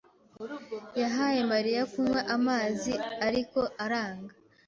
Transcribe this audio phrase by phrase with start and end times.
[1.01, 2.93] yahaye Mariya kunywa amazi,
[3.27, 4.31] ariko aranga.